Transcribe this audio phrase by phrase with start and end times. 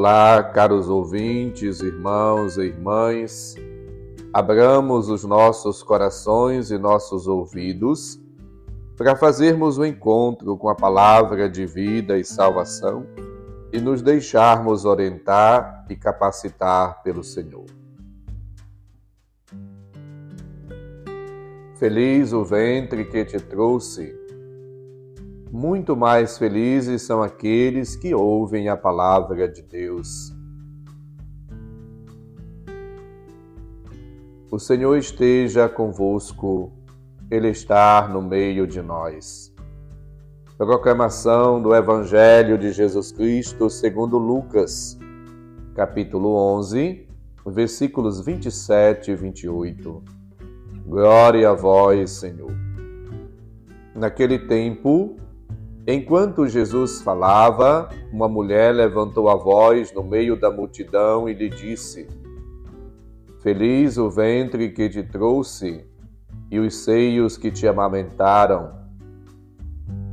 [0.00, 3.56] Olá, caros ouvintes, irmãos e irmãs.
[4.32, 8.16] Abramos os nossos corações e nossos ouvidos
[8.96, 13.08] para fazermos o um encontro com a palavra de vida e salvação
[13.72, 17.66] e nos deixarmos orientar e capacitar pelo Senhor.
[21.74, 24.16] Feliz o ventre que te trouxe.
[25.50, 30.36] Muito mais felizes são aqueles que ouvem a palavra de Deus.
[34.50, 36.70] O Senhor esteja convosco,
[37.30, 39.54] Ele está no meio de nós.
[40.58, 44.98] Proclamação do Evangelho de Jesus Cristo segundo Lucas,
[45.74, 47.08] capítulo 11,
[47.46, 50.02] versículos 27 e 28.
[50.84, 52.52] Glória a vós, Senhor.
[53.94, 55.16] Naquele tempo,
[55.90, 62.06] enquanto Jesus falava, uma mulher levantou a voz no meio da multidão e lhe disse:
[63.40, 65.86] Feliz o ventre que te trouxe
[66.50, 68.70] e os seios que te amamentaram.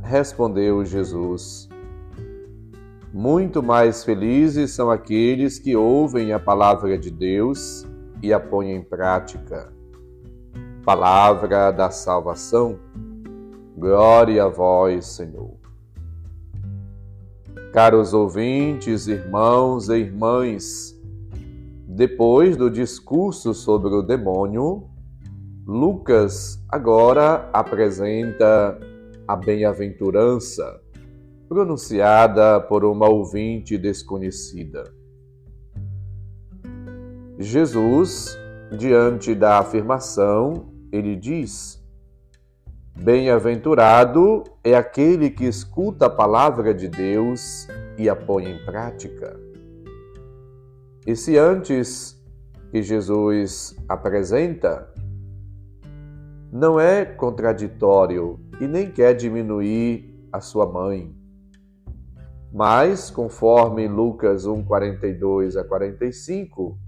[0.00, 1.68] Respondeu Jesus:
[3.12, 7.84] Muito mais felizes são aqueles que ouvem a palavra de Deus
[8.22, 9.72] e a põem em prática.
[10.84, 12.78] Palavra da salvação,
[13.76, 15.63] glória a vós, Senhor.
[17.74, 20.96] Caros ouvintes, irmãos e irmãs,
[21.88, 24.88] depois do discurso sobre o demônio,
[25.66, 28.78] Lucas agora apresenta
[29.26, 30.80] a bem-aventurança
[31.48, 34.84] pronunciada por uma ouvinte desconhecida.
[37.40, 38.38] Jesus,
[38.78, 41.83] diante da afirmação, ele diz:
[42.96, 47.66] Bem-aventurado é aquele que escuta a palavra de Deus
[47.98, 49.38] e a põe em prática.
[51.04, 52.22] E se antes
[52.70, 54.88] que Jesus apresenta,
[56.52, 61.12] não é contraditório e nem quer diminuir a sua mãe.
[62.52, 66.78] Mas, conforme Lucas 1, 42 a 45,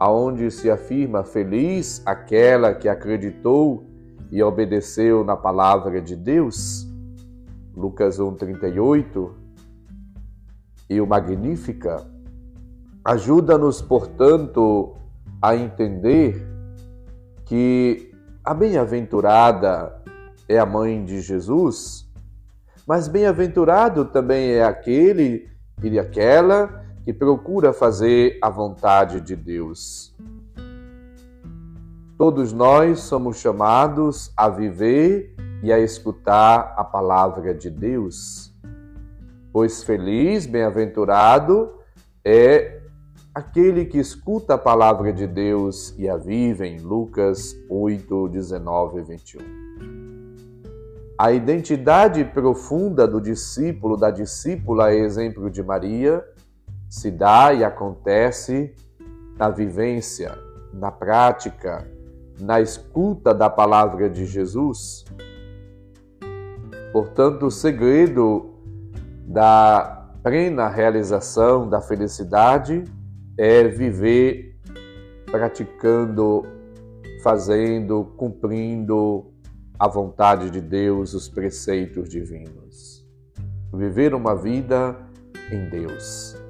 [0.00, 3.85] aonde se afirma feliz aquela que acreditou
[4.30, 6.86] e obedeceu na palavra de Deus,
[7.74, 9.34] Lucas 1:38,
[10.88, 12.06] e o Magnífica,
[13.04, 14.96] ajuda-nos, portanto,
[15.40, 16.46] a entender
[17.44, 18.10] que
[18.44, 20.02] a bem-aventurada
[20.48, 22.08] é a mãe de Jesus,
[22.86, 25.48] mas bem-aventurado também é aquele
[25.82, 30.14] e aquela que procura fazer a vontade de Deus.
[32.18, 38.54] Todos nós somos chamados a viver e a escutar a palavra de Deus.
[39.52, 41.74] Pois feliz, bem-aventurado
[42.24, 42.80] é
[43.34, 49.02] aquele que escuta a palavra de Deus e a vive em Lucas 8, 19 e
[49.02, 49.40] 21.
[51.18, 56.24] A identidade profunda do discípulo, da discípula, é exemplo de Maria,
[56.88, 58.74] se dá e acontece
[59.38, 60.38] na vivência,
[60.72, 61.86] na prática,
[62.40, 65.04] na escuta da palavra de Jesus.
[66.92, 68.54] Portanto, o segredo
[69.26, 72.84] da plena realização da felicidade
[73.38, 74.58] é viver
[75.26, 76.44] praticando,
[77.22, 79.32] fazendo, cumprindo
[79.78, 83.04] a vontade de Deus, os preceitos divinos.
[83.72, 84.96] Viver uma vida
[85.52, 86.45] em Deus.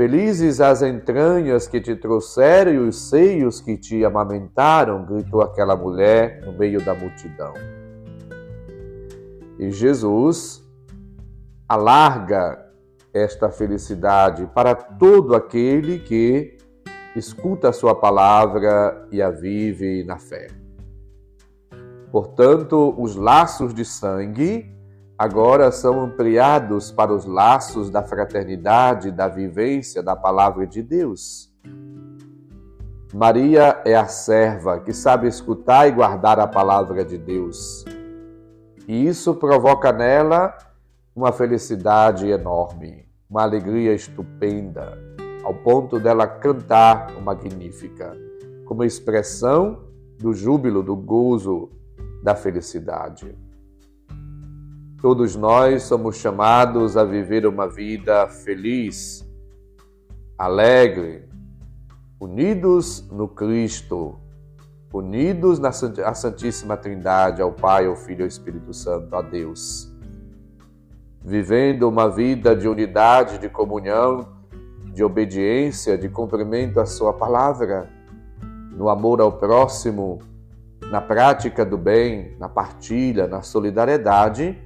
[0.00, 6.40] Felizes as entranhas que te trouxeram e os seios que te amamentaram, gritou aquela mulher
[6.42, 7.52] no meio da multidão.
[9.58, 10.66] E Jesus
[11.68, 12.66] alarga
[13.12, 16.56] esta felicidade para todo aquele que
[17.14, 20.46] escuta a sua palavra e a vive na fé.
[22.10, 24.74] Portanto, os laços de sangue
[25.20, 31.52] agora são ampliados para os laços da fraternidade, da vivência da palavra de Deus.
[33.12, 37.84] Maria é a serva que sabe escutar e guardar a palavra de Deus.
[38.88, 40.56] E isso provoca nela
[41.14, 44.96] uma felicidade enorme, uma alegria estupenda,
[45.44, 48.16] ao ponto dela cantar o Magnífica,
[48.64, 49.82] como expressão
[50.18, 51.68] do júbilo, do gozo,
[52.22, 53.36] da felicidade.
[55.00, 59.26] Todos nós somos chamados a viver uma vida feliz,
[60.36, 61.26] alegre,
[62.20, 64.20] unidos no Cristo,
[64.92, 69.90] unidos na Santíssima Trindade, ao Pai, ao Filho e ao Espírito Santo, a Deus.
[71.24, 74.38] Vivendo uma vida de unidade, de comunhão
[74.92, 77.88] de obediência, de cumprimento à Sua palavra,
[78.76, 80.18] no amor ao próximo,
[80.90, 84.58] na prática do bem, na partilha, na solidariedade,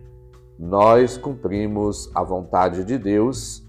[0.59, 3.65] nós cumprimos a vontade de Deus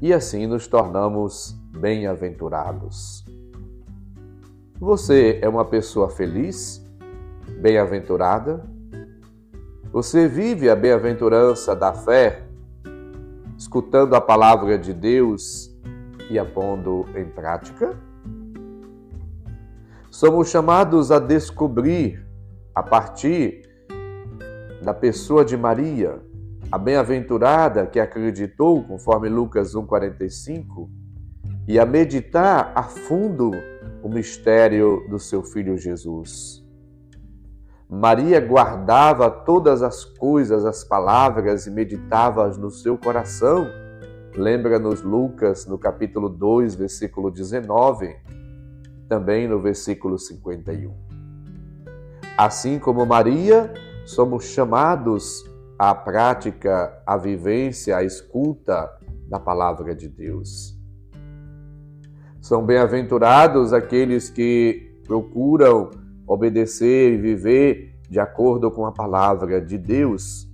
[0.00, 3.24] e assim nos tornamos bem-aventurados.
[4.80, 6.84] Você é uma pessoa feliz,
[7.60, 8.64] bem-aventurada?
[9.92, 12.42] Você vive a bem-aventurança da fé,
[13.56, 15.70] escutando a palavra de Deus
[16.30, 17.96] e a pondo em prática?
[20.10, 22.26] Somos chamados a descobrir,
[22.74, 23.62] a partir
[24.84, 26.20] da pessoa de Maria,
[26.70, 30.90] a bem-aventurada que acreditou, conforme Lucas 1,45,
[31.66, 33.50] e a meditar a fundo
[34.02, 36.62] o mistério do seu filho Jesus.
[37.88, 43.66] Maria guardava todas as coisas, as palavras e meditava-as no seu coração.
[44.36, 48.14] Lembra-nos Lucas no capítulo 2, versículo 19,
[49.08, 50.92] também no versículo 51.
[52.36, 53.72] Assim como Maria,
[54.04, 55.44] somos chamados
[55.78, 58.90] à prática, à vivência, à escuta
[59.28, 60.78] da palavra de Deus.
[62.40, 65.90] São bem-aventurados aqueles que procuram
[66.26, 70.46] obedecer e viver de acordo com a palavra de Deus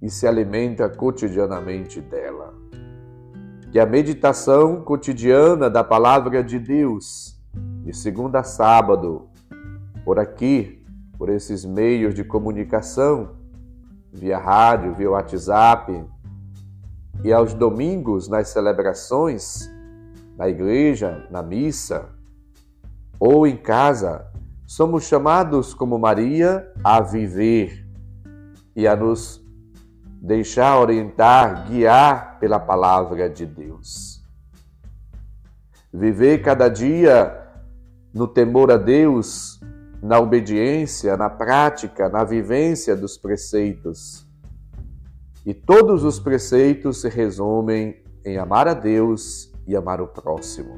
[0.00, 2.54] e se alimenta cotidianamente dela.
[3.72, 7.36] Que a meditação cotidiana da palavra de Deus,
[7.82, 9.28] de segunda a sábado,
[10.04, 10.83] por aqui,
[11.24, 13.30] por esses meios de comunicação,
[14.12, 16.04] via rádio, via WhatsApp,
[17.24, 19.72] e aos domingos nas celebrações,
[20.36, 22.10] na igreja, na missa,
[23.18, 24.30] ou em casa,
[24.66, 27.88] somos chamados como Maria a viver
[28.76, 29.42] e a nos
[30.20, 34.22] deixar orientar, guiar pela palavra de Deus.
[35.90, 37.48] Viver cada dia
[38.12, 39.58] no temor a Deus,
[40.02, 44.26] na obediência, na prática, na vivência dos preceitos.
[45.44, 50.76] E todos os preceitos se resumem em amar a Deus e amar o próximo.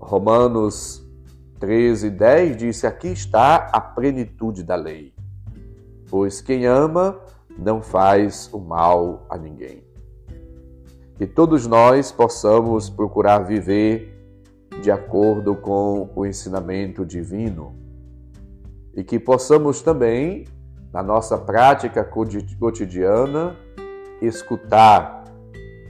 [0.00, 1.04] Romanos
[1.58, 5.12] 13, 10 disse: Aqui está a plenitude da lei,
[6.08, 7.18] pois quem ama
[7.58, 9.84] não faz o mal a ninguém.
[11.16, 14.15] Que todos nós possamos procurar viver
[14.82, 17.74] de acordo com o ensinamento divino
[18.94, 20.46] e que possamos também,
[20.92, 23.54] na nossa prática cotidiana,
[24.22, 25.24] escutar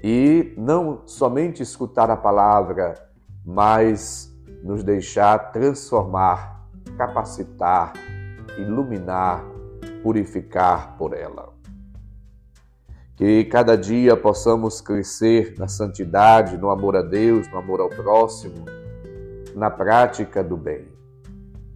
[0.03, 2.95] e não somente escutar a palavra,
[3.45, 7.93] mas nos deixar transformar, capacitar,
[8.59, 9.45] iluminar,
[10.03, 11.56] purificar por ela.
[13.17, 18.65] Que cada dia possamos crescer na santidade, no amor a Deus, no amor ao próximo,
[19.55, 20.87] na prática do bem.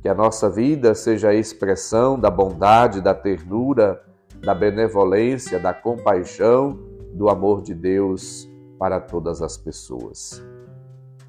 [0.02, 4.02] Que a nossa vida seja a expressão da bondade, da ternura,
[4.42, 6.78] da benevolência, da compaixão,
[7.12, 8.48] do amor de Deus
[8.78, 10.42] para todas as pessoas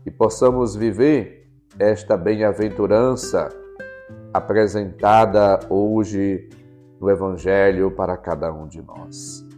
[0.06, 1.48] e possamos viver
[1.78, 3.50] esta bem-aventurança
[4.34, 6.50] apresentada hoje
[7.00, 9.51] no Evangelho para cada um de nós.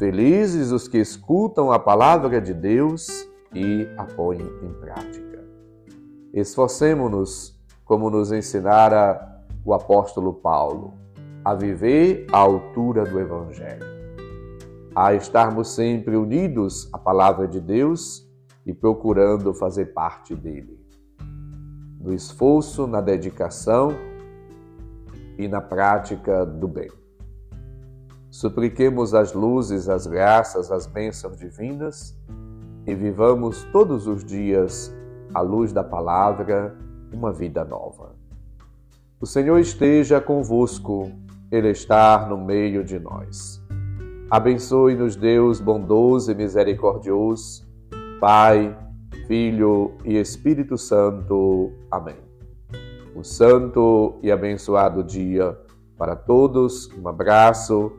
[0.00, 3.06] Felizes os que escutam a palavra de Deus
[3.54, 5.44] e a põem em prática.
[6.32, 7.54] Esforcemo-nos,
[7.84, 9.20] como nos ensinara
[9.62, 10.94] o apóstolo Paulo,
[11.44, 13.84] a viver à altura do Evangelho,
[14.96, 18.26] a estarmos sempre unidos à palavra de Deus
[18.64, 20.80] e procurando fazer parte dele.
[22.00, 23.90] No esforço, na dedicação
[25.36, 26.88] e na prática do bem.
[28.30, 32.16] Supliquemos as luzes, as graças, as bênçãos divinas
[32.86, 34.94] e vivamos todos os dias
[35.34, 36.76] à luz da palavra
[37.12, 38.14] uma vida nova.
[39.20, 41.10] O Senhor esteja convosco,
[41.50, 43.60] Ele está no meio de nós.
[44.30, 47.68] Abençoe-nos, Deus bondoso e misericordioso
[48.20, 48.76] Pai,
[49.26, 51.72] Filho e Espírito Santo.
[51.90, 52.16] Amém.
[53.16, 55.58] Um santo e abençoado dia
[55.96, 56.88] para todos.
[56.96, 57.90] Um abraço,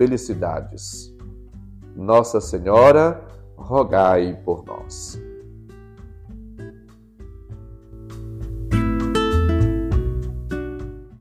[0.00, 1.14] felicidades.
[1.94, 3.22] Nossa Senhora,
[3.54, 5.20] rogai por nós.